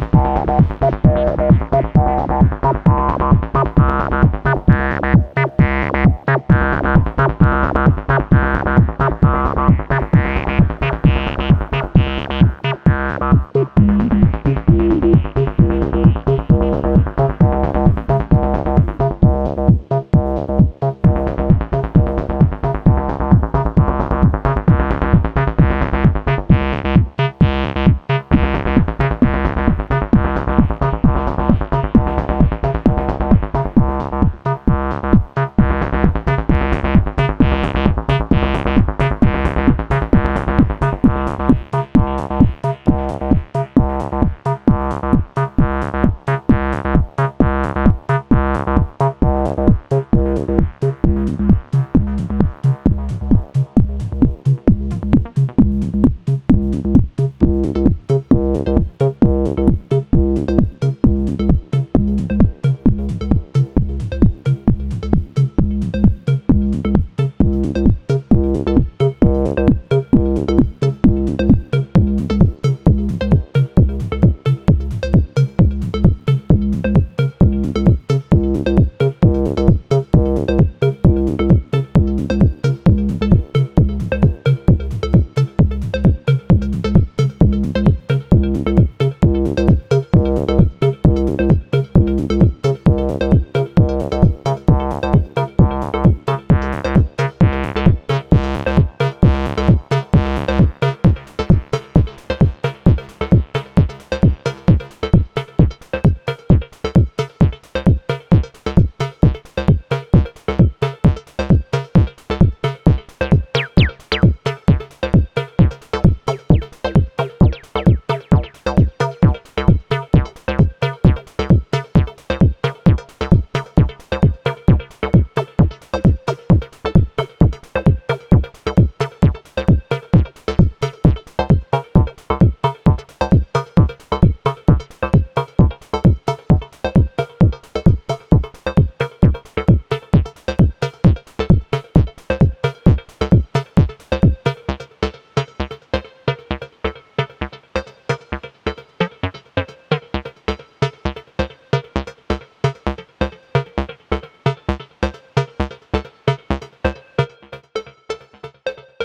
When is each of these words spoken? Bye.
Bye. 0.00 0.37